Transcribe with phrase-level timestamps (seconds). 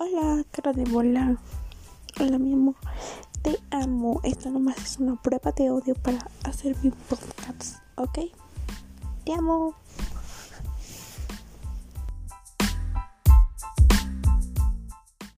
[0.00, 1.36] Hola, cara de bola.
[2.20, 2.76] Hola, mi amor.
[3.42, 4.20] Te amo.
[4.22, 8.30] Esto nomás es una prueba de odio para hacer mi podcast, ¿ok?
[9.24, 9.74] Te amo.